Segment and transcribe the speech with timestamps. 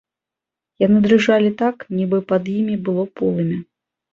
[0.83, 3.59] Яны дрыжалі так, нібы пад імі было полымя.